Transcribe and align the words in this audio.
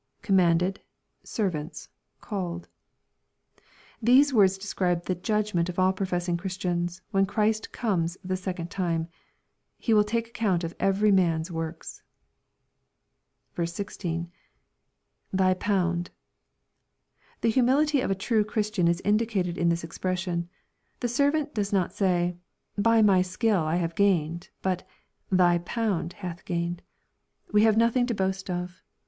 [Com'manded...8ervants..,caned.] 0.23 2.67
These 4.01 4.33
words 4.33 4.57
describe 4.57 5.05
the 5.05 5.13
judg 5.13 5.53
ment 5.53 5.69
of 5.69 5.77
all 5.77 5.93
professing 5.93 6.37
Christians, 6.37 7.03
when 7.11 7.27
Chiist 7.27 7.71
comes 7.71 8.17
the 8.23 8.35
second 8.35 8.71
time. 8.71 9.09
He 9.77 9.93
will 9.93 10.03
take 10.03 10.27
account 10.29 10.63
of 10.63 10.73
every 10.79 11.11
man's 11.11 11.51
works. 11.51 12.01
16.— 13.63 14.31
l^y 15.35 15.59
pound.] 15.59 16.09
The 17.41 17.51
humility 17.51 18.01
of 18.01 18.09
a 18.09 18.15
true 18.15 18.43
Christian 18.43 18.87
is 18.87 19.03
indicated 19.05 19.55
in 19.55 19.69
this 19.69 19.83
expression. 19.83 20.49
The 21.01 21.09
servant 21.09 21.53
does 21.53 21.71
not 21.71 21.93
say," 21.93 22.35
By 22.75 23.03
my 23.03 23.21
skill 23.21 23.61
I 23.61 23.75
have 23.75 23.93
gained, 23.93 24.49
but," 24.63 24.83
thy 25.41 25.59
pound 25.59 26.13
hath 26.13 26.43
gained." 26.43 26.81
We 27.51 27.61
have 27.65 27.77
nothing 27.77 28.07
to 28.07 28.15
boast 28.15 28.49
of. 28.49 28.81